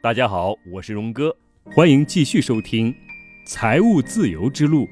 [0.00, 2.92] 大家好，我是荣哥，欢迎继续收听
[3.44, 4.84] 《财务自由之路》。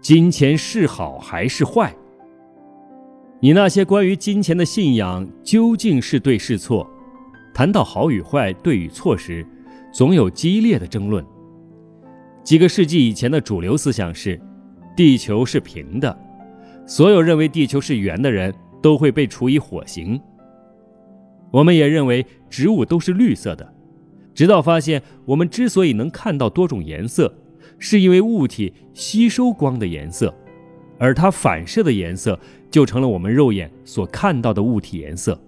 [0.00, 1.94] 金钱是好还是坏？
[3.40, 6.90] 你那些关于金钱的信仰究竟是对是错？
[7.52, 9.46] 谈到好与坏、对与错时，
[9.92, 11.22] 总有激烈的争论。
[12.42, 14.40] 几个世纪以前的主流思想是，
[14.96, 16.18] 地球是平的，
[16.86, 20.18] 所有认为地球是圆的人都会被处以火刑。
[21.52, 23.72] 我们也认为植物都是绿色的，
[24.34, 27.32] 直到发现我们之所以能看到多种颜色，
[27.78, 30.34] 是因为物体吸收光的颜色，
[30.98, 32.36] 而它反射的颜色
[32.70, 35.38] 就成了我们肉眼所看到的物体颜色。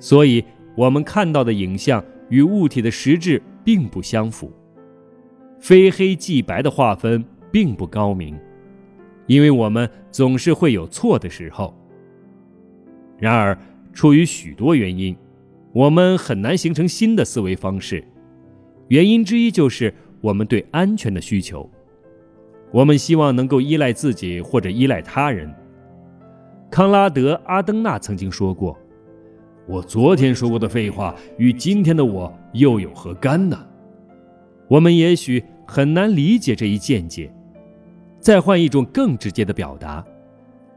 [0.00, 0.42] 所以，
[0.74, 4.50] 我们看到的影像与物体的实质并不相符。
[5.60, 8.36] 非黑即白的划分并不高明，
[9.26, 11.72] 因为我们总是会有错的时候。
[13.18, 13.56] 然而，
[13.92, 15.16] 出于许多原因，
[15.72, 18.02] 我们很难形成新的思维方式。
[18.88, 21.68] 原因之一就是我们对安全的需求。
[22.70, 25.52] 我们希望能够依赖自己或者依赖他人。
[26.70, 28.78] 康拉德·阿登纳曾经说过
[29.68, 33.66] ：“我昨天说过的废话与今天的我又有何干呢？”
[34.68, 37.30] 我们也许很难理解这一见解。
[38.20, 40.02] 再换一种更直接的表达：“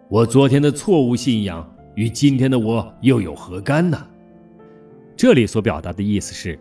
[0.09, 4.05] 我昨天的错误信仰。”与今天的我又有何干呢？
[5.15, 6.59] 这里所表达的意思是，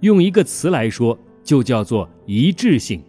[0.00, 3.02] 用一个词来说，就叫做一致性。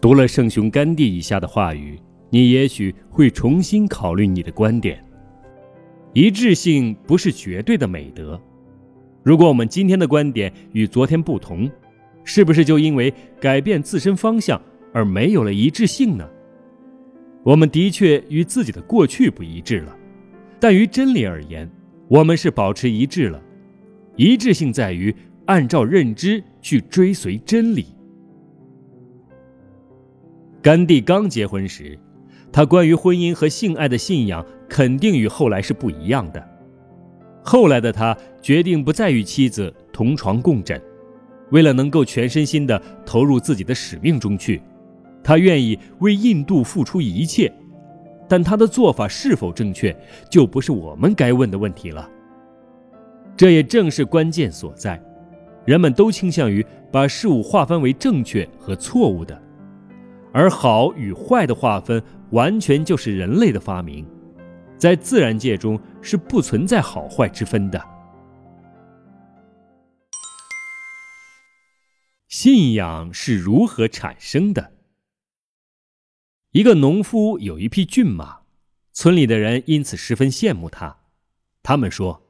[0.00, 1.98] 读了圣雄甘地以下的话语，
[2.30, 5.04] 你也许会重新考虑你的观点。
[6.14, 8.40] 一致性不是绝对的美德。
[9.22, 11.70] 如果我们今天的观点与昨天不同，
[12.24, 14.60] 是不是就因为改变自身方向
[14.94, 16.26] 而没有了一致性呢？
[17.42, 19.94] 我们的确与自己的过去不一致了。
[20.64, 21.70] 但于真理而言，
[22.08, 23.38] 我们是保持一致了。
[24.16, 27.88] 一致性在于按照认知去追随真理。
[30.62, 31.98] 甘地刚结婚时，
[32.50, 36.42] 他关于婚姻和性爱的信仰肯定与后来是不一样的。
[37.42, 40.80] 后来的他决定不再与妻子同床共枕，
[41.50, 44.62] 为了能够全身心地投入自己的使命中去，
[45.22, 47.52] 他愿意为印度付出一切。
[48.28, 49.94] 但他的做法是否正确，
[50.30, 52.08] 就不是我们该问的问题了。
[53.36, 55.02] 这也正是关键所在。
[55.64, 59.40] 人们都倾向于把事物划分为正确和错误的，
[60.30, 62.02] 而好与坏的划分
[62.32, 64.06] 完全就是人类的发明，
[64.76, 67.82] 在自然界中是不存在好坏之分的。
[72.28, 74.73] 信仰是如何产生的？
[76.54, 78.42] 一个农夫有一匹骏马，
[78.92, 80.98] 村里的人因此十分羡慕他。
[81.64, 82.22] 他们说：“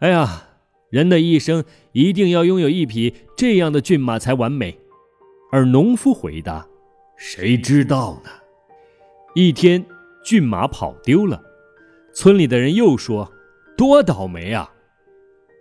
[0.00, 0.48] 哎呀，
[0.88, 4.78] 人的一生一定要拥有一匹这样的骏马才完美。”
[5.52, 6.66] 而农夫回答
[7.18, 8.30] ：“谁知道呢？”
[9.36, 9.84] 一天，
[10.24, 11.42] 骏马跑丢了，
[12.14, 13.30] 村里的人又说
[13.76, 14.72] ：“多倒霉啊！”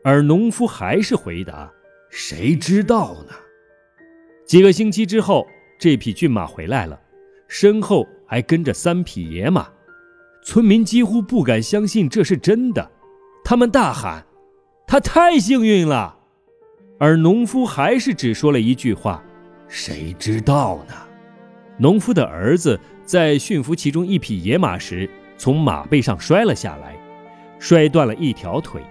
[0.05, 1.69] 而农夫还是回答
[2.09, 3.33] ：“谁知道呢？”
[4.47, 5.45] 几个星期之后，
[5.77, 7.01] 这匹骏马回来了。
[7.47, 9.67] 身后还跟着三匹野马，
[10.43, 12.91] 村民几乎不敢相信这是真的，
[13.43, 14.25] 他们大喊
[14.87, 16.17] ：“他太幸运了！”
[16.97, 19.23] 而农夫还是只说了一句话
[19.67, 20.93] ：“谁知道呢？”
[21.77, 26.95] 农夫的儿子在驯服其中一匹野马时，从马背上摔了下来，
[27.59, 28.81] 摔断了一条腿。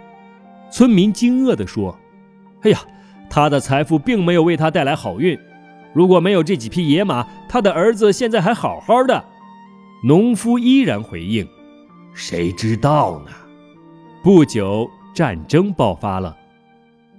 [0.71, 1.98] 村民惊愕地说
[2.62, 2.78] ：“哎呀，
[3.31, 5.38] 他的财富并没有为他带来好运。”
[5.94, 9.25] 如果没有这几匹野马，他的儿子现在还好好的。
[10.03, 11.49] 农夫依然回应
[12.12, 13.31] ：“谁知道呢？”
[14.22, 16.37] 不久，战争爆发了。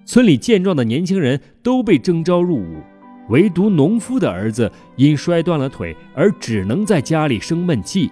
[0.05, 2.83] 村里健壮的年轻人都被征召入伍，
[3.29, 8.11] 唯独农夫的儿子因摔断了腿而只能在家里生闷气。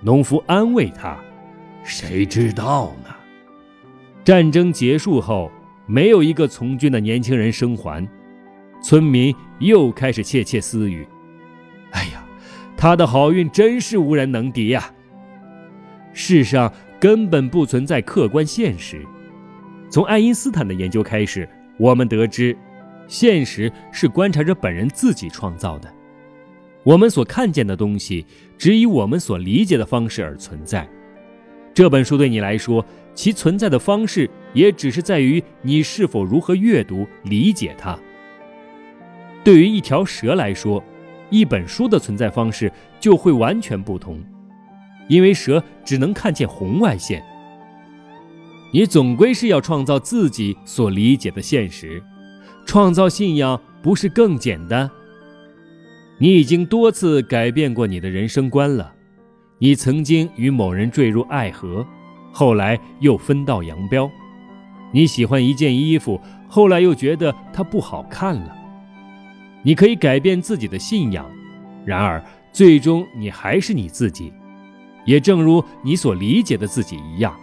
[0.00, 1.16] 农夫安慰他
[1.84, 3.10] ：“谁知道呢？”
[4.24, 5.52] 战争结束后，
[5.86, 8.08] 没有一个从军的年轻人生还。
[8.84, 11.08] 村民又开始窃窃私语
[11.92, 12.22] ：“哎呀，
[12.76, 14.92] 他的好运真是无人能敌呀！”
[16.12, 16.70] 世上
[17.00, 19.02] 根本不存在客观现实。
[19.88, 21.48] 从爱因斯坦的研究开始，
[21.78, 22.54] 我们得知，
[23.08, 25.90] 现实是观察者本人自己创造的。
[26.82, 28.26] 我们所看见的东西，
[28.58, 30.86] 只以我们所理解的方式而存在。
[31.72, 32.84] 这本书对你来说，
[33.14, 37.98] 其存在的方式也只是在于你是否如何阅读、理解它。
[39.44, 40.82] 对于一条蛇来说，
[41.28, 44.18] 一本书的存在方式就会完全不同，
[45.06, 47.22] 因为蛇只能看见红外线。
[48.72, 52.02] 你总归是要创造自己所理解的现实。
[52.66, 54.90] 创造信仰不是更简单？
[56.18, 58.94] 你已经多次改变过你的人生观了。
[59.58, 61.86] 你曾经与某人坠入爱河，
[62.32, 64.10] 后来又分道扬镳。
[64.92, 66.18] 你喜欢一件衣服，
[66.48, 68.56] 后来又觉得它不好看了。
[69.64, 71.28] 你可以改变自己的信仰，
[71.84, 72.22] 然而
[72.52, 74.32] 最终你还是你自己，
[75.06, 77.34] 也正如你所理解的自己一样。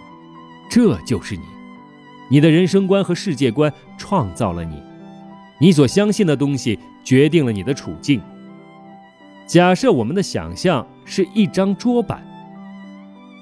[0.70, 1.42] 这就是你，
[2.30, 4.82] 你的人生观和世界观创造了你，
[5.60, 8.22] 你所相信的东西决定了你的处境。
[9.48, 12.26] 假设我们的想象是一张桌板，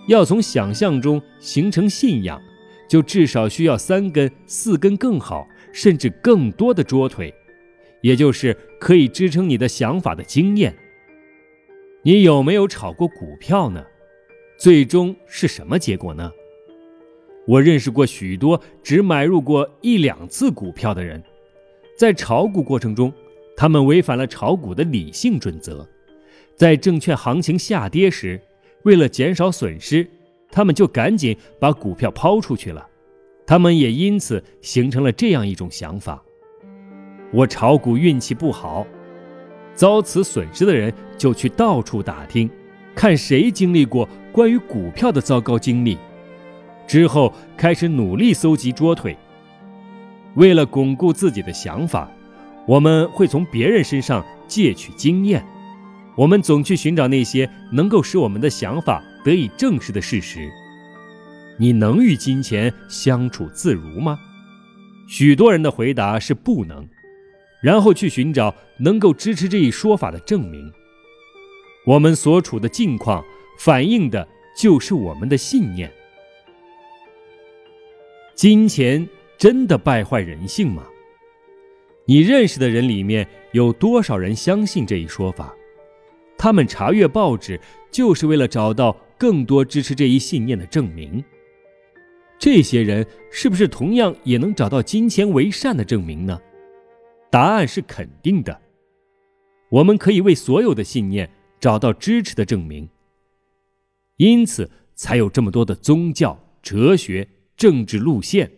[0.07, 2.41] 要从想象中形成信仰，
[2.87, 7.31] 就至少需要三根、四根更好，甚至更多的桌腿，
[8.01, 10.75] 也就是可以支撑你的想法的经验。
[12.03, 13.85] 你有没有炒过股票呢？
[14.57, 16.31] 最终是什么结果呢？
[17.47, 21.23] 我认识过许多只买入过一两次股票的人，
[21.97, 23.11] 在炒股过程中，
[23.57, 25.87] 他们违反了炒股的理性准则。
[26.55, 28.39] 在证券行情下跌时，
[28.83, 30.07] 为了减少损失，
[30.51, 32.87] 他们就赶紧把股票抛出去了。
[33.47, 36.23] 他们也因此形成了这样一种想法：
[37.31, 38.85] 我炒股运气不好，
[39.75, 42.49] 遭此损失的人就去到处打听，
[42.95, 45.97] 看谁经历过关于股票的糟糕经历，
[46.87, 49.15] 之后开始努力搜集桌腿。
[50.35, 52.09] 为了巩固自己的想法，
[52.67, 55.45] 我们会从别人身上借取经验。
[56.15, 60.49] 我们总去寻找那些能够使我们的想法得以证实的事实。
[61.57, 64.19] 你能与金钱相处自如吗？
[65.07, 66.87] 许多人的回答是不能，
[67.61, 70.71] 然后去寻找能够支持这一说法的证明。
[71.85, 73.23] 我们所处的境况
[73.57, 74.27] 反映的
[74.57, 75.91] 就是我们的信念。
[78.35, 79.07] 金钱
[79.37, 80.83] 真的败坏人性吗？
[82.05, 85.53] 你认识的人里面有多少人相信这一说法？
[86.37, 87.59] 他们查阅报纸，
[87.91, 91.23] 就是为了找到更多支持这一信念的证明。
[92.37, 96.39] 这些人是不是同样也能找到金钱为善的证明呢？
[97.29, 98.61] 答案是肯定的。
[99.69, 101.29] 我们可以为所有的信念
[101.59, 102.89] 找到支持的证明，
[104.17, 108.51] 因此才有这么多的宗教、哲学、政治路线。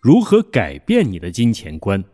[0.00, 2.04] 如何改变你的金钱观？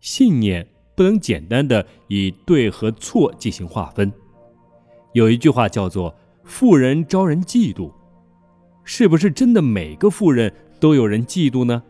[0.00, 4.12] 信念不能简单的以对和错进行划分。
[5.14, 6.14] 有一句话叫做
[6.44, 7.90] “富人招人嫉妒”，
[8.84, 11.82] 是不是真的每个富人都有人嫉妒呢？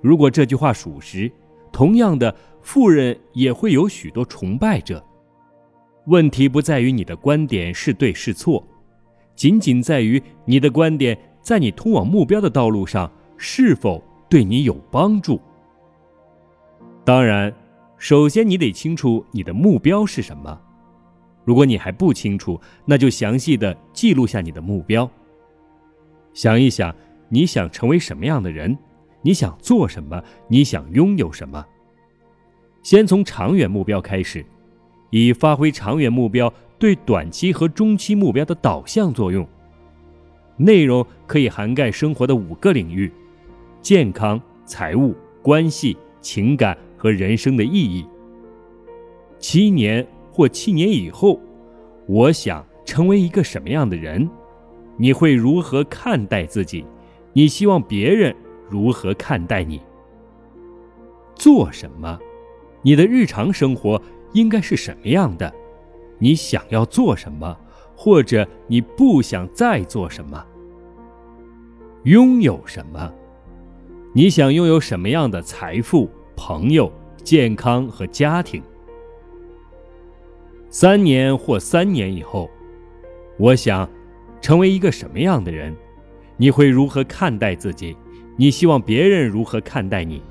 [0.00, 1.30] 如果这句话属实，
[1.72, 5.04] 同样的，富人也会有许多崇拜者。
[6.06, 8.66] 问题不在于你的观点是对是错，
[9.34, 15.40] 仅仅在于你的观点在你通往目标的道路上是否对你有帮助。
[17.04, 17.52] 当然，
[17.96, 20.58] 首先你得清楚你的目标是什么。
[21.44, 25.10] 如果你还不清楚，那就详细的记录下你的目标。
[26.34, 26.94] 想一想，
[27.28, 28.76] 你想成为什么样的人？
[29.22, 30.22] 你想做什么？
[30.48, 31.64] 你想拥有什么？
[32.82, 34.44] 先从长远目标开始，
[35.10, 39.46] 以发挥长远目标对短期和中期目标的导向作用。
[40.56, 43.12] 内容可以涵盖生活的五个领域：
[43.80, 46.76] 健康、财务、关系、情感。
[47.00, 48.04] 和人生的意义。
[49.38, 51.40] 七年或七年以后，
[52.08, 54.28] 我想成为一个什么样的人？
[54.96, 56.84] 你会如何看待自己？
[57.38, 58.34] 你希望别人
[58.68, 59.80] 如何看待你？
[61.36, 62.18] 做什么？
[62.82, 64.02] 你的日常生活
[64.32, 65.54] 应该是什么样的？
[66.18, 67.56] 你想要做什么，
[67.94, 70.44] 或者你不想再做什么？
[72.02, 73.14] 拥有什么？
[74.12, 76.10] 你想拥有什么样的财富？
[76.34, 76.92] 朋友、
[77.22, 78.60] 健康和家庭。
[80.70, 82.50] 三年或三年以后，
[83.38, 83.88] 我想
[84.40, 85.72] 成为一个什么样的人？
[86.38, 87.96] 你会如何看待自己？
[88.36, 90.22] 你希望别人如何看待你？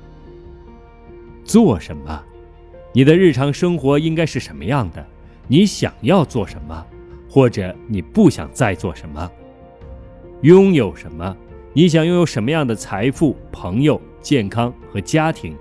[1.44, 2.24] 做什么？
[2.94, 5.06] 你的日常生活应该是什么样的？
[5.46, 6.84] 你想要做什么，
[7.28, 9.30] 或者你不想再做什么？
[10.40, 11.36] 拥有什么？
[11.74, 15.54] 你想拥有什么样的财富、朋友、健康和家庭？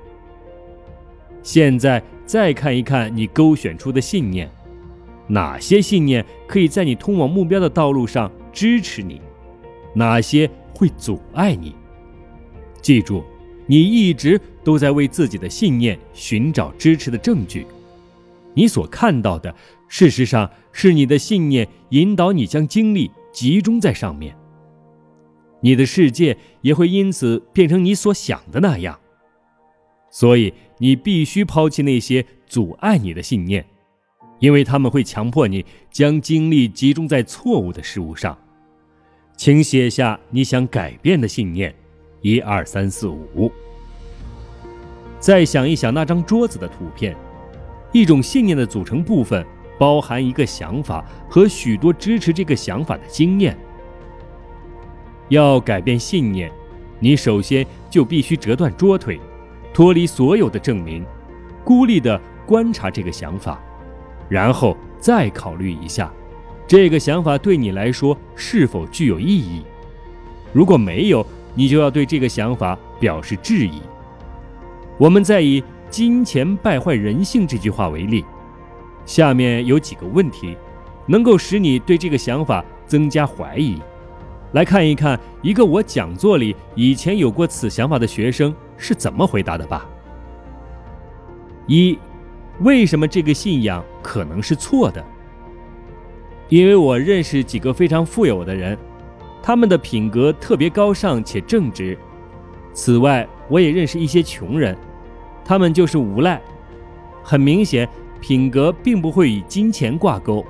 [1.43, 4.49] 现在再看一看你勾选出的信念，
[5.27, 9.21] 哪些信念可以在你通往目标的道路上支持你，
[9.97, 11.75] 哪些会阻碍你？
[12.83, 13.23] 记住，
[13.65, 17.65] 你一直都在为自己的信念寻找支持的证据。
[18.53, 19.53] 你所看到的
[19.87, 24.37] 事实上，是你的信念引导你将精力集中在上面。
[25.61, 28.99] 你的世界也会因此变成你所想的那样。
[30.11, 33.65] 所以，你必须抛弃那些阻碍你的信念，
[34.39, 38.37] 因为他们会强迫你将精力集中在错误的事物上。
[39.37, 41.73] 请写下你想改变的信念，
[42.21, 43.51] 一二三四五。
[45.19, 47.15] 再想一想那张桌子的图片，
[47.91, 49.45] 一种信念的组成部分
[49.77, 53.55] 包含一个想法和许多支持这个想法的经验。
[55.29, 56.51] 要改变信念，
[56.99, 59.19] 你首先就必须折断桌腿，
[59.71, 61.05] 脱离所有的证明，
[61.63, 63.61] 孤立地观察这个想法，
[64.27, 66.11] 然后再考虑一下。
[66.67, 69.63] 这个想法对你来说是否具有意义？
[70.51, 73.81] 如果没有，你就要对这个想法表示质疑。
[74.97, 78.25] 我们再以“金钱败坏人性”这句话为例，
[79.05, 80.57] 下面有几个问题，
[81.05, 83.81] 能够使你对这个想法增加怀疑。
[84.51, 89.87] 来看一看一个我讲座里以前有过此想法的学生是怎么回答的吧。
[91.65, 91.97] 一，
[92.59, 95.01] 为什么这个信仰可能是错的？
[96.49, 98.77] 因为我认识几个非常富有的人，
[99.41, 101.97] 他们的品格特别高尚且正直。
[102.73, 104.77] 此外，我也认识一些穷人，
[105.43, 106.41] 他们就是无赖。
[107.23, 107.87] 很明显，
[108.21, 110.45] 品格并不会与金钱挂钩。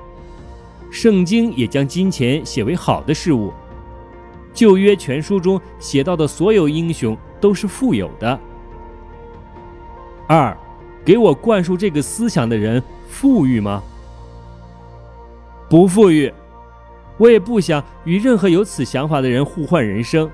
[0.90, 3.52] 圣经也将金钱写为好的事物。
[4.54, 8.38] 旧约全书中写到的所有英雄都是富有的。
[10.26, 10.56] 二，
[11.04, 13.82] 给我灌输这个思想的人富裕吗？
[15.68, 16.32] 不富裕，
[17.18, 20.30] 我也不想与任何有此想法的人互换人生。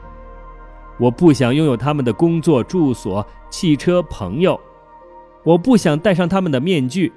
[0.98, 4.58] 我不想拥有他们的工作、住所、汽车、朋友。
[5.42, 7.12] 我不想戴上他们的面具，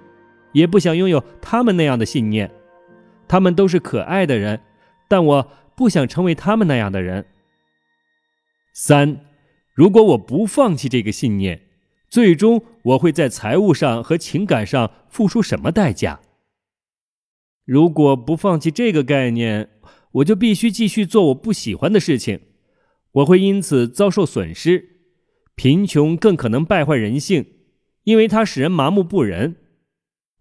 [0.52, 2.52] 也不想拥有他们那样的信念。
[3.28, 4.62] 他们都是可爱的人，
[5.08, 7.26] 但我不想成为他们那样的人。
[8.74, 9.20] 三，
[9.76, 11.62] 如果我不放弃这个信念，
[12.10, 16.20] 最终我会在财务上和情感上付出什么代价？
[17.68, 19.70] 如果不放弃这个概念，
[20.14, 22.40] 我就必须继续做我不喜欢的事情，
[23.12, 25.02] 我会因此遭受损失。
[25.54, 27.46] 贫穷更可能败坏人性，
[28.06, 29.58] 因为它使人麻木不仁。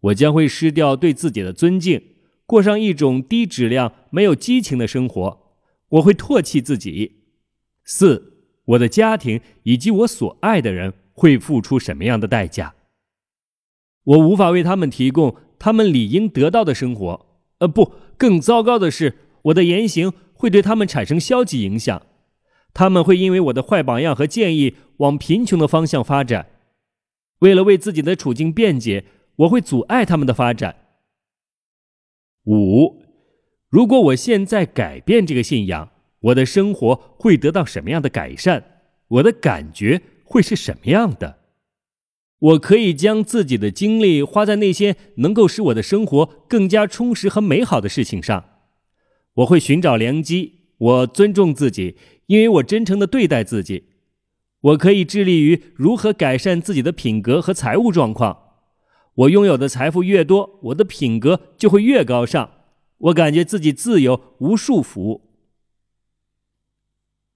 [0.02, 2.00] 我将会失掉对自己的尊敬，
[2.46, 5.56] 过上一种低质量、没有激情的生活。
[5.88, 7.24] 我会唾弃自己。
[7.82, 12.76] 四，我的家庭以及我所爱的人会付出什么样的代价？
[14.04, 15.36] 我无法为他们提供。
[15.58, 17.26] 他们理应得到的生活，
[17.58, 22.02] 呃，不，更糟糕的是，我的言行会对他们产生消极影响。
[22.74, 26.46] 他们会因为我的坏榜样和建议往贫穷的方向发展。
[27.38, 29.04] 为了为自己的处境辩解，
[29.36, 30.76] 我会阻碍他们的发展。
[32.44, 33.02] 五，
[33.68, 38.62] 如果我现在改变这个信仰，我的生活会得到什么样的改善？
[39.08, 41.38] 我的感觉会是什么样的？
[42.38, 48.44] 我可以将自己的精力花在那些能够使我的生活更加充实和美好的事情上。
[49.34, 50.54] 我会寻找良机。
[50.78, 53.84] 我尊重自己，因为我真诚的对待自己。
[54.60, 58.38] 我可以致力于如何改善自己的品格和财务状况。
[59.14, 62.50] 我拥有的财富越多，我的品格就会越高尚。
[62.98, 65.22] 我感觉自己自由无束缚。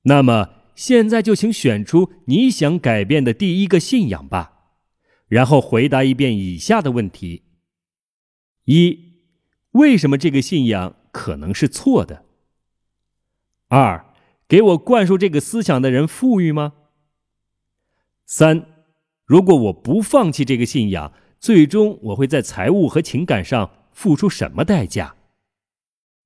[0.03, 4.60] 那么，现在就请选出你想改变的第一个信仰吧。
[5.31, 7.45] 然后回答一遍以下的问题：
[8.65, 9.13] 一、
[9.71, 12.25] 为什么这个信仰可能是错的？
[13.69, 14.13] 二、
[14.49, 16.73] 给我灌输这个思想的人富裕吗？
[18.27, 18.85] 三、
[19.25, 25.15] 如果我不放弃这个信仰，最终我会在财务和情感上付出什么代价？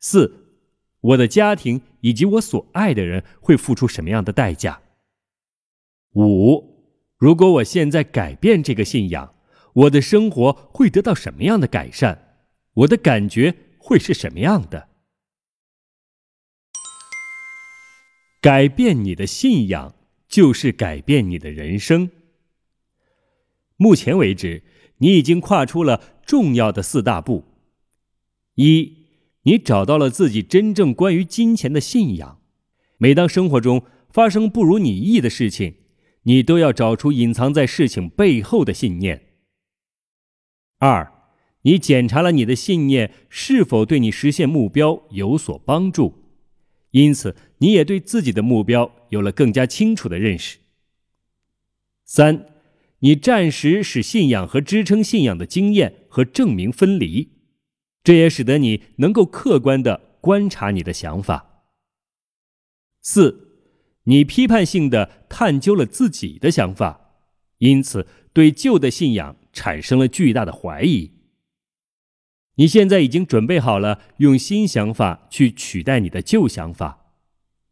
[0.01, 0.63] 四、
[1.01, 4.81] 我的家庭以及我所爱的人会付出什么样的代价？
[6.15, 6.74] 五。
[7.25, 9.35] 如果我现在改变这个信仰，
[9.73, 12.19] 我的生活会得到什么样的改善？
[12.75, 14.91] 我的感觉会是什么样的？
[18.43, 19.95] 改变你的信仰，
[20.29, 22.11] 就是改变你的人生。
[23.79, 24.63] 目前为止，
[24.99, 27.45] 你已经跨出了重要的四大步：
[28.57, 28.99] 一，
[29.45, 32.43] 你找到了自己真正关于金钱的信仰。
[32.99, 35.77] 每当生活中发生不如你意的事情，
[36.25, 39.35] 你都要找出隐藏在事情背后的信念。
[40.79, 41.13] 二，
[41.63, 46.25] 你检查了你的信念是否对你实现目标有所帮助，
[46.91, 50.59] 因此你也对自己的目标有了更加清楚的认识。
[52.05, 52.47] 三，
[52.99, 57.31] 你暂时使信仰和支撑信仰的经验和证明分离，
[58.03, 61.65] 这也使得你能够客观的观察你的想法。
[63.01, 63.44] 四，
[64.05, 67.17] 你批判性的探究了自己的想法，
[67.59, 71.13] 因此对旧的信仰产生了巨大的怀疑。
[72.57, 77.07] 你现在已经准备好了用新想法去取代你的旧想法，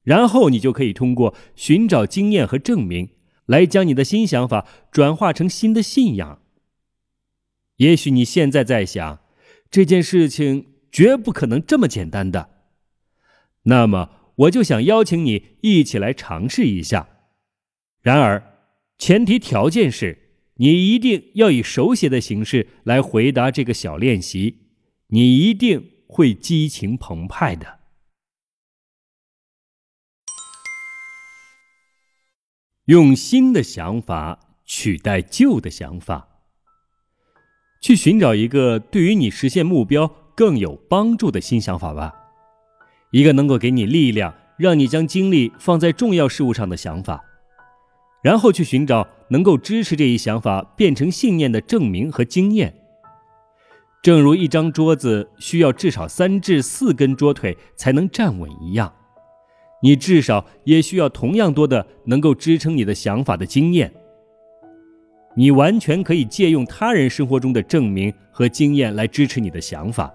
[0.02, 3.10] 然后你就可以通过寻找经验和证明，
[3.46, 6.40] 来将你的新想法转化成新的信仰。
[7.76, 9.20] 也许你现在在想，
[9.70, 12.50] 这件事情绝不可能这么简单的。
[13.64, 14.10] 那么，
[14.42, 17.08] 我就想邀请你一起来尝试一下。
[18.00, 18.42] 然而，
[18.98, 20.18] 前提条件是
[20.54, 24.58] 你一定要以手写的形式来回答这个小练习。
[25.08, 27.80] 你一定会激情澎湃的。
[32.86, 36.28] 用新的想法取代旧的想法，
[37.80, 42.21] 去寻找一个对于你实现目标更有帮助的新想法吧。
[43.12, 47.22] 一个能够给你力量，让你将精力放在重要事物上的想法，
[48.22, 52.74] 然后去寻找能够支持这一想法变成信念的证明和经验。
[54.02, 58.92] 正如一张桌子需要至少三至四根桌腿才能站稳一样，
[59.82, 63.92] 你至少也需要同样多的能够支撑你的想法的经验。
[65.36, 70.12] 你完全可以借用他人生活中的证明和经验来支持你的想法。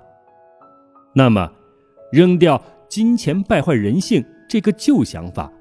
[1.14, 1.52] 那么，
[2.12, 5.52] 扔掉“金钱败坏人性”这个旧想法，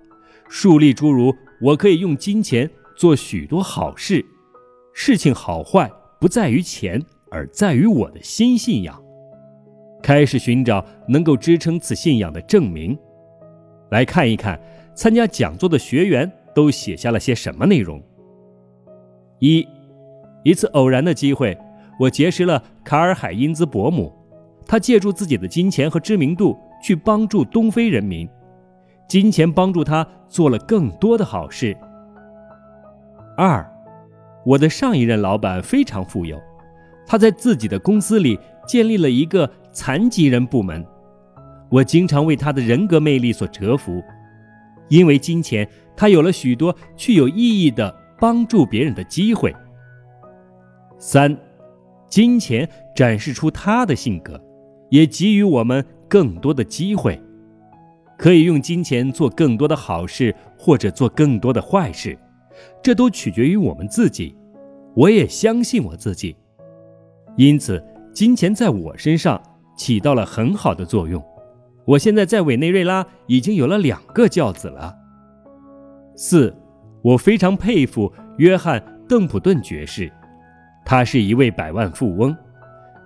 [0.49, 4.25] 树立诸如“我可以用金钱做许多好事，
[4.93, 5.91] 事情好坏
[6.21, 7.03] 不在于钱”。
[7.29, 9.03] 而在于我的新信仰，
[10.01, 12.97] 开始寻找能够支撑此信仰的证明。
[13.91, 14.59] 来看一看
[14.95, 18.01] 参加讲座的学员都写下了些什么内容。
[19.41, 19.67] 一，
[20.45, 21.59] 一次偶然的机会，
[21.99, 24.13] 我结识了卡尔海因兹伯姆，
[24.65, 26.57] 他借助自己的金钱和知名度
[26.87, 28.29] 去帮助东非人民，
[29.09, 31.77] 金钱帮助他做了更多的好事。
[33.37, 33.69] 二，
[34.45, 36.41] 我的上一任老板非常富有。
[37.05, 40.87] 他在自己的公司里建立了一个残疾人部门，
[41.71, 44.01] 我经常为他的人格魅力所折服，
[44.89, 49.53] 因为金钱，他有了许多具有意义的帮助别人的机会。
[50.99, 51.37] 三，
[52.09, 54.41] 金钱展示出他的性格，
[54.91, 57.21] 也给予我们更多的机会，
[58.17, 62.19] 可以用金钱做更多的好事，或者做更多的坏事，
[62.83, 64.37] 这都取决于我们自己。
[64.95, 66.35] 我也相信我自己。
[67.37, 67.83] 因此，
[68.15, 69.41] 金钱在我身上
[69.77, 71.23] 起到了很好的作用。
[71.85, 74.97] 我现在在委内瑞拉已经有了两个教子了。
[76.17, 76.57] 四，
[77.03, 80.11] 我非常佩服约翰·邓普顿爵士，
[80.85, 82.35] 他是一位百万富翁，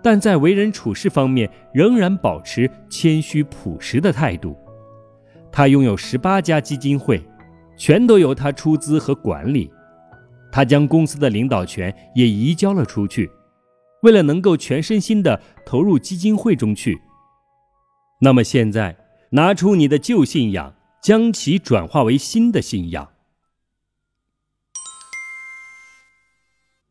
[0.02, 4.56] 但在为人处事方面仍然保持谦虚朴实的态度。
[5.52, 7.22] 他拥有十八家基金会，
[7.76, 9.70] 全都由他出资和管理。
[10.52, 13.30] 他将公司的领导权也移交了出去。
[14.02, 16.98] 为了能够全身心的投入基金会中去，
[18.22, 18.96] 那么现在
[19.32, 23.10] 拿出你的旧信仰，将其转化为新的信仰。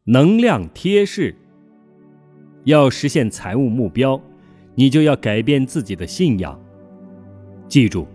[0.05, 1.35] 能量贴士：
[2.65, 4.19] 要实现财务目标，
[4.75, 6.59] 你就要改变自己的信仰。
[7.67, 8.07] 记住，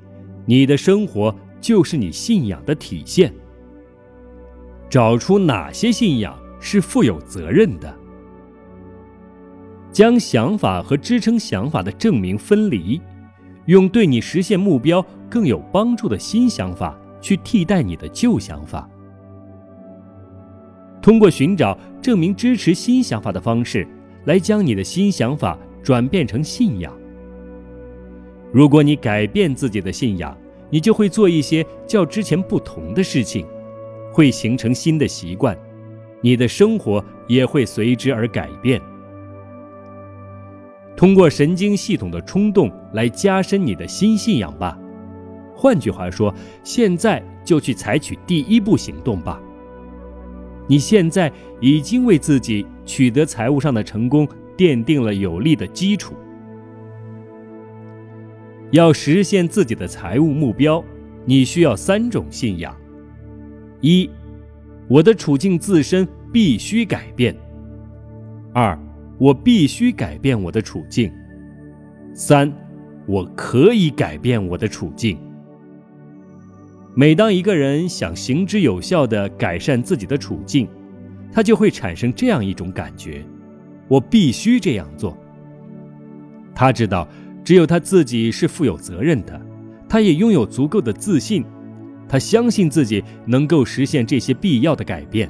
[0.46, 3.32] 你的生活就是你信仰的体现。
[4.90, 7.94] 找出哪些信仰是负有责任的。
[9.90, 13.00] 将想法和支撑想法的证明分离，
[13.66, 18.88] 用对你实现目标更有帮助的新想法去替代你的旧想法。
[21.00, 23.86] 通过寻找证明支持新想法的方式，
[24.24, 26.92] 来将你的新想法转变成信仰。
[28.52, 30.36] 如果你改变自己的信仰，
[30.70, 33.46] 你就会做一些较之前不同的事情，
[34.12, 35.56] 会形成新的习惯，
[36.20, 38.80] 你的生活也会随之而改变。
[40.96, 44.78] 通过神经系统的冲动来加深你的新信仰吧。
[45.52, 46.32] 换句话说，
[46.62, 49.40] 现在就去采取第一步行动吧。
[50.66, 56.14] 你现在已经为自己取得财务上的成功奠定了有力的基础。
[58.70, 60.82] 要实现自己的财务目标，
[61.24, 62.74] 你需要三种信仰：
[63.80, 64.10] 一，
[64.88, 67.34] 我的处境自身必须改变；
[68.52, 68.78] 二。
[69.16, 71.08] 我必须改变我的处境。
[72.12, 72.52] 三，
[73.06, 75.16] 我可以改变我的处境。
[76.96, 80.68] 每当一个人想行之有效地改善自己的处境，
[81.32, 83.24] 他就会产生这样一种感觉：
[83.88, 85.18] 我必须这样做。
[86.54, 87.08] 他知道，
[87.42, 89.40] 只有他自己是负有责任的，
[89.88, 91.44] 他也拥有足够的自信，
[92.08, 95.28] 他相信自己能够实现这些必要的改变。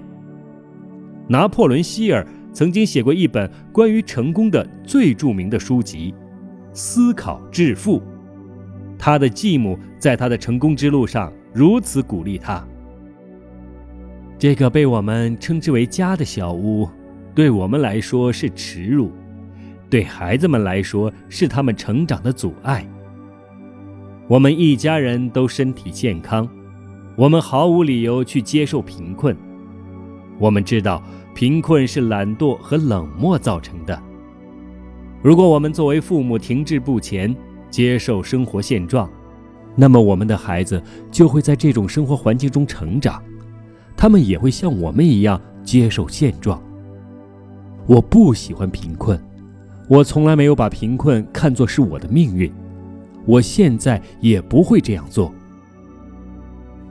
[1.26, 6.12] 拿破仑·希尔曾经写过一本关于成功的最著名的书籍
[6.74, 8.00] 《思考致富》，
[8.98, 12.66] 他的继母在他的成功之路上如此鼓励他
[14.36, 16.88] ：“这个被我们称之为家的小屋，
[17.34, 19.12] 对我们来说是耻辱。”
[19.88, 22.84] 对孩子们来说，是他们成长的阻碍。
[24.26, 26.48] 我们一家人都身体健康，
[27.14, 29.36] 我们毫无理由去接受贫困。
[30.40, 31.00] 我们知道，
[31.32, 34.02] 贫困是懒惰和冷漠造成的。
[35.22, 37.32] 如果我们作为父母停滞不前，
[37.70, 39.08] 接受生活现状，
[39.76, 43.22] 那么我们的孩子就会在这种生活环境中成长，
[43.96, 46.62] 他们也会像我们一样接受现状。
[47.86, 49.20] 我不喜欢贫困。
[49.86, 52.50] 我从来没有把贫困看作是我的命运，
[53.26, 55.30] 我现在也不会这样做。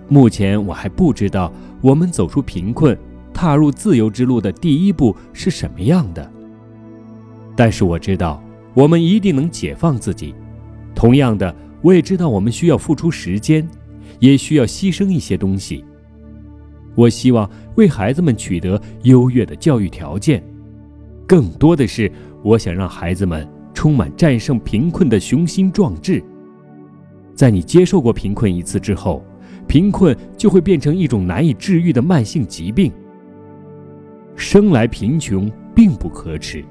[0.07, 2.95] 目前我还不知道我们走出贫困、
[3.33, 6.29] 踏入自由之路的第一步是什么样的，
[7.55, 8.39] 但是我知道
[8.75, 10.35] 我们一定能解放自己。
[10.93, 13.67] 同样的，我也知道我们需要付出时间，
[14.19, 15.85] 也需要牺牲一些东西。
[16.95, 20.43] 我希望为孩子们取得优越的教育条件，
[21.27, 22.11] 更多的是。
[22.43, 26.21] 我想让孩子们充满战胜贫困的雄心壮志。
[27.33, 29.23] 在你接受过贫困一次之后，
[29.65, 32.91] 贫困就会变成一种难以治愈的慢性疾病。
[34.35, 36.65] 生来贫穷并不可耻，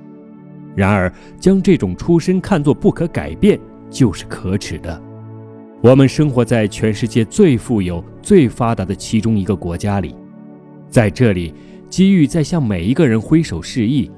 [0.76, 3.58] 然而将这种出身看作不可改变
[3.92, 5.00] 就是可耻的。
[5.82, 10.14] 我们生活在全世界最富有、最发达的其中一个国家里，
[10.88, 11.54] 在这里，
[11.90, 14.10] 机遇在向每一个人挥手示意。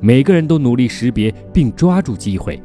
[0.00, 2.62] 每个人都努力识别并抓住机会，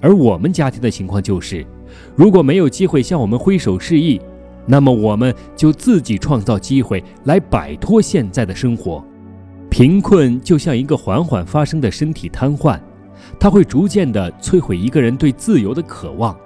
[0.00, 1.66] 而我们家庭的情况就是，
[2.14, 4.20] 如果没有机会向我们挥手示意，
[4.64, 9.04] 那么我们就自己创造机会来摆脱现在的生活。
[9.68, 12.78] 贫困就像一个缓缓发生的身体瘫痪，
[13.46, 16.36] 它会逐渐地摧毁一个人对自由的渴望，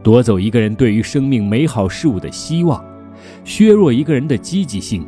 [0.00, 2.84] 夺走一个人对于生命美好事物的希望，
[3.42, 5.04] 削弱一个人的积极性。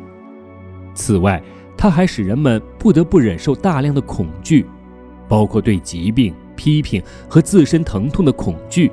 [0.93, 1.41] 此外，
[1.77, 4.65] 它还使人们不得不忍受大量的恐惧，
[5.29, 8.91] 包括对疾病、批评和自身疼痛的恐惧。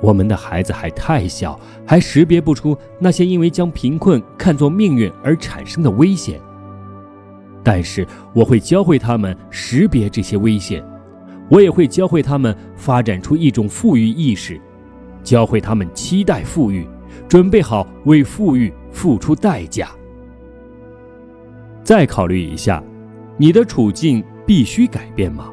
[0.00, 6.40] 我们的孩子还太小，还识别不出那些因为将贫困看作命运而产生的危险。
[7.62, 10.82] 但是我会教会他们识别这些危险，
[11.48, 14.60] 我也会教会他们发展出一种富裕意识，
[15.22, 16.86] 教会他们期待富裕，
[17.28, 19.90] 准备好为富裕付出代价。
[21.82, 22.82] 再考虑一下，
[23.36, 25.50] 你的处境必须改变吗？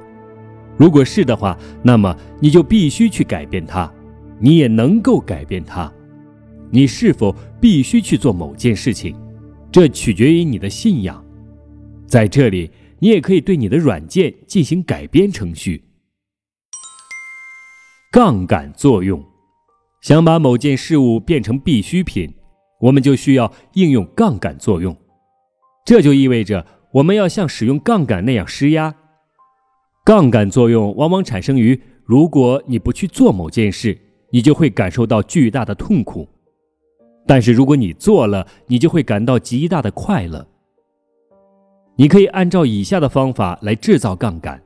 [0.77, 3.91] 如果是的话，那么你就必须去改变它，
[4.39, 5.91] 你也能够改变它。
[6.69, 9.13] 你是否必须去做某件事情，
[9.71, 11.21] 这取决于你的信仰。
[12.07, 12.71] 在这里，
[13.01, 15.83] 你也可以对你的软件进行改编程序。
[18.11, 19.25] 杠杆作用，
[20.01, 22.31] 想把某件事物变成必需品，
[22.79, 24.95] 我们就需要应用杠杆作用。
[25.83, 28.93] 这就意味着我们要像使用杠杆那样施压。
[30.05, 33.97] 杠杆作用往往产生于：如果你不去做某件事，
[34.31, 36.27] 你就会感受到巨大的痛苦；
[37.25, 40.47] 但是如果你做了，你就会感到极大的快乐。
[42.01, 44.59] 你可以按照以下的方法来制造杠杆：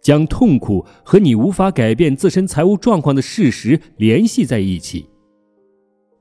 [0.00, 5.06] 将痛苦和你无法改变自身财务状况的事实联系在一起，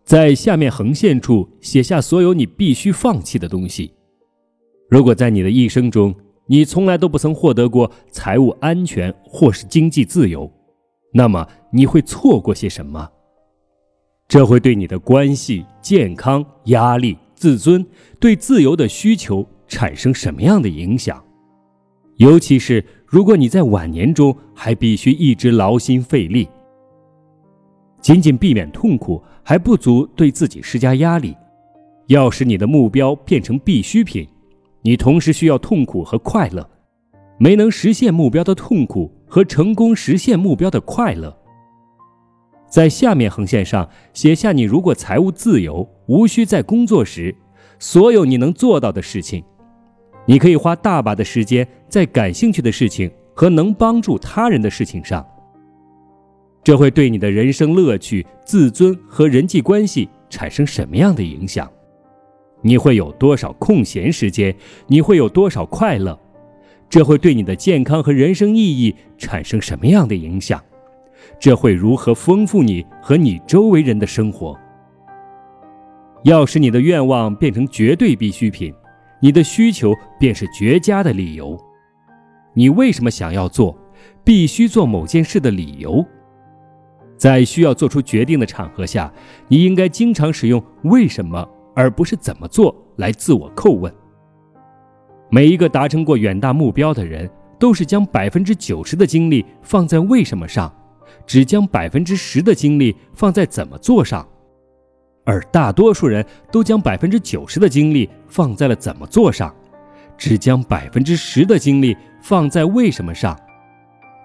[0.03, 3.93] 在下面横线处写下所有你必须放弃的东西。
[4.89, 6.13] 如果在你的一生中，
[6.47, 10.51] 你从来都不曾获得过财务安全或是经济自由，
[11.13, 13.09] 那么你会错过些什么？
[14.27, 17.87] 这会对你的关系、健康、压力、自尊、
[18.19, 21.23] 对自由的需求产生什么样的影响？
[22.17, 26.47] 尤其是如果你在晚年中还必须一直劳心费力，
[27.99, 31.35] 仅仅避免痛苦还不足对自己施加压力，
[32.07, 34.27] 要使你的目标变成必需品。
[34.81, 36.69] 你同时需要痛苦和快乐，
[37.37, 41.35] 没能实现目标的痛苦和成功实现目标的快乐。
[42.69, 47.35] 在下面横线上写下你如果财务自由，无需在工作时，
[47.79, 49.43] 所有你能做到的事情。
[50.25, 55.25] 你可以花大把的时间在感兴趣的事情和能帮助他人的事情上。
[56.63, 61.69] 这会对你的人生乐趣、自尊和人际关系产生什么样的影响？
[62.61, 64.55] 你会有多少空闲时间？
[64.87, 66.19] 你会有多少快乐？
[66.89, 70.59] 这会对你的健康和人生意义产生什么样的影响？
[71.39, 74.57] 这会如何丰富你和你周围人的生活？
[76.23, 78.73] 要使你的愿望变成绝对必需品，
[79.25, 81.59] 你的需求便是绝佳的理由。
[82.53, 83.75] 你为什么想要做、
[84.23, 86.05] 必须做某件事的理由？
[87.17, 89.11] 在需要做出决定的场合下，
[89.47, 93.91] 你应该经常使用“为什么”而不是“怎么做”来自我叩问。
[95.31, 100.71] 每一个达成过远大目标的人，都是将百分之九十的精力放在“为什么”上，
[101.25, 104.23] 只将百分之十的精力放在“怎么做”上。
[105.25, 109.53] 而大多数人都将百分之九十的精力放在了怎么做上，
[110.17, 113.37] 只将百分之十的精力放在为什么上，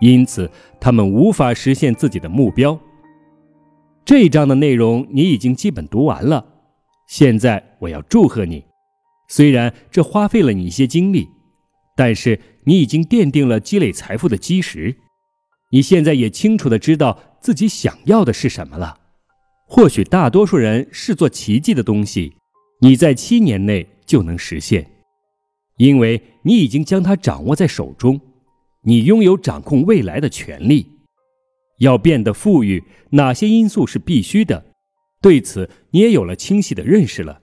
[0.00, 2.78] 因此他们无法实现自己的目标。
[4.04, 6.44] 这一章的内容你已经基本读完了，
[7.08, 8.64] 现在我要祝贺你，
[9.28, 11.28] 虽然这花费了你一些精力，
[11.96, 14.96] 但是你已经奠定了积累财富的基石，
[15.70, 18.99] 你现在也清楚的知道自己想要的是什么了。
[19.72, 22.34] 或许大多数人视作奇迹的东西，
[22.80, 24.90] 你在七年内就能实现，
[25.76, 28.20] 因为你已经将它掌握在手中，
[28.82, 30.98] 你拥有掌控未来的权利。
[31.78, 34.72] 要变得富裕，哪些因素是必须的？
[35.22, 37.42] 对此，你也有了清晰的认识了。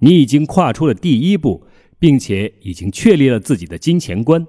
[0.00, 1.66] 你已经跨出了第一步，
[1.98, 4.46] 并且已经确立了自己的金钱观。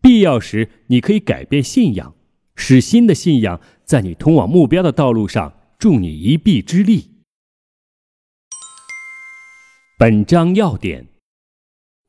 [0.00, 2.14] 必要时，你可以改变信仰，
[2.54, 5.54] 使新的信仰在你通往目标的道路上。
[5.82, 7.10] 助你一臂之力。
[9.98, 11.08] 本章要点：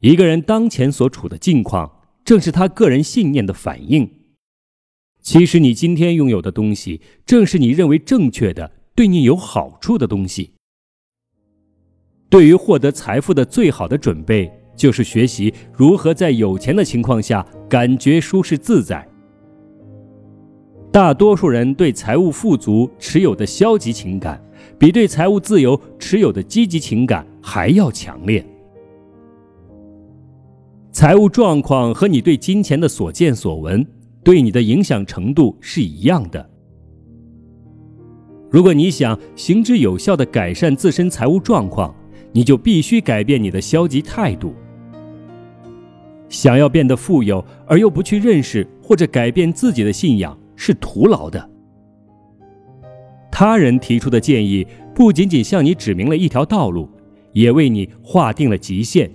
[0.01, 4.07] 一个人当前所处的境况，正是他个人信念的反应。
[5.23, 10.53] 其实，你今天拥有的东西，正是你认为正确的、对你有好处的东西。
[12.29, 19.09] 对于获得财富的最好的准备，就是学习如何在有钱的情况下感觉舒适自在。
[20.93, 24.39] 大多数人对财务富足持有的消极情感，
[24.77, 28.45] 比对财务自由持有的积极情感还要强烈。
[30.91, 33.83] 财务状况和你对金钱的所见所闻，
[34.23, 36.47] 对你的影响程度是一样的。
[38.51, 41.91] 如果你想行之有效的改善自身财务状况，
[42.31, 44.53] 你就必须改变你的消极态度。
[46.29, 50.37] 想要变得富有而又不去认识或者改变自己的信仰。
[50.55, 51.49] 是徒劳的。
[53.31, 56.87] 他人提出的建议不仅仅向你指明了一条道路，
[57.31, 59.09] 也为你划定了极限。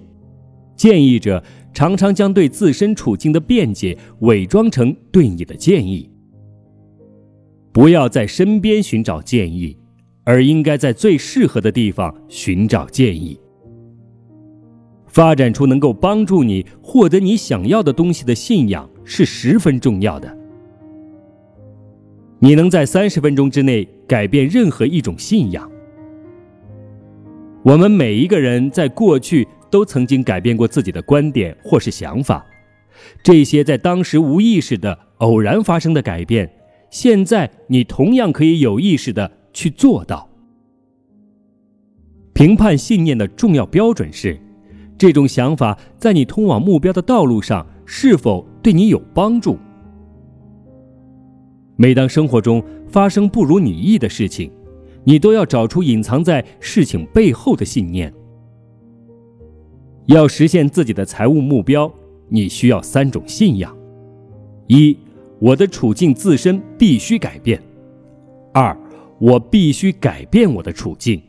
[0.74, 6.10] 建议者常常将对自身处境的辩解伪装成对你的建议。
[7.72, 9.76] 不要在身边寻找建议，
[10.24, 13.38] 而应该在最适合的地方寻找建议。
[15.06, 20.37] 发展出能够帮助你获得你想要的东西的信仰是十分重要的。
[22.40, 25.68] 你能在三十分钟之内改变任何一种信仰。
[27.62, 32.46] 我们每一个人在过去都曾经改变过自己的观点或是想法，
[33.22, 36.50] 这些在当时无意识的偶然发生的改变，
[36.90, 40.28] 现在你同样可以有意识的去做到。
[42.32, 44.38] 评判信念的重要标准是，
[44.96, 49.58] 这种想法在你通往目标的道路上是否对你有帮助。
[51.80, 54.50] 每当生活中发生不如你意的事情，
[55.04, 58.12] 你都要找出隐藏在事情背后的信念。
[60.06, 61.88] 要实现自己的财务目标，
[62.28, 63.72] 你需要三种信仰：
[64.66, 64.96] 一，
[65.38, 67.60] 我的处境自身必须改变；
[68.52, 68.76] 二，
[69.20, 71.20] 我必须改变我的处境；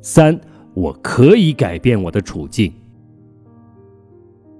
[0.00, 0.40] 三，
[0.74, 2.72] 我可以改变我的处境。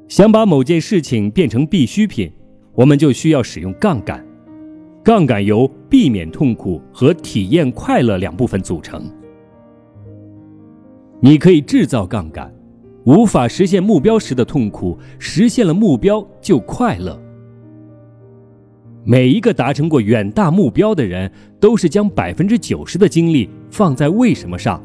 [0.09, 2.33] 想把某件事情变成必需品，
[2.75, 4.27] 我们就需要使用杠杆。
[5.07, 9.09] 杠杆由避免痛苦和体验快乐两部分组成。
[11.21, 12.53] 你可以制造杠杆，
[13.05, 17.17] 无法实现目标时的痛苦，实现了目标就快乐。
[19.05, 24.83] 每一个达成过远大目标的人，都是将百分之九十的精力放在为什么上，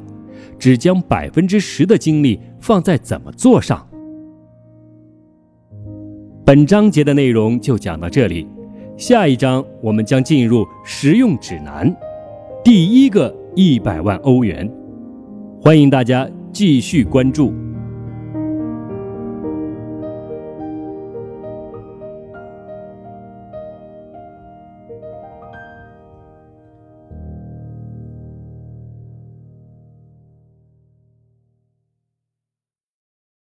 [0.60, 3.90] 只将百分之十的精力放在怎么做上。
[6.46, 8.48] 本章节的内容就讲到这里。
[9.02, 11.92] 下一章我们将进入实用指南，
[12.64, 14.72] 第一个一百万欧元，
[15.60, 17.52] 欢迎大家继续关注。